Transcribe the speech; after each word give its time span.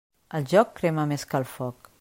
El 0.39 0.47
joc 0.53 0.71
crema 0.81 1.05
més 1.13 1.29
que 1.33 1.43
el 1.45 1.49
foc. 1.57 1.89